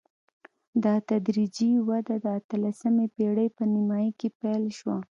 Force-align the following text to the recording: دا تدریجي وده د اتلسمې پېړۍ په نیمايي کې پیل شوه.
دا 0.83 0.93
تدریجي 1.09 1.71
وده 1.89 2.15
د 2.23 2.25
اتلسمې 2.39 3.05
پېړۍ 3.15 3.47
په 3.57 3.63
نیمايي 3.73 4.11
کې 4.19 4.27
پیل 4.39 4.63
شوه. 4.77 4.97